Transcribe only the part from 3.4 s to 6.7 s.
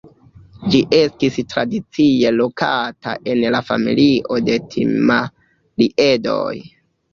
la familio de Timaliedoj.